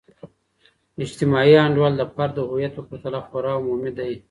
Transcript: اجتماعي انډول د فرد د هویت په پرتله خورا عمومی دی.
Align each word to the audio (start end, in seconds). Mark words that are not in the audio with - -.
اجتماعي 1.03 1.53
انډول 1.65 1.93
د 1.97 2.03
فرد 2.13 2.33
د 2.35 2.39
هویت 2.49 2.71
په 2.75 2.83
پرتله 2.89 3.19
خورا 3.27 3.53
عمومی 3.59 3.91
دی. 3.97 4.11